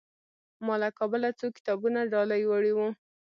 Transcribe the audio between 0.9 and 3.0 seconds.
کابله څو کتابونه ډالۍ وړي وو.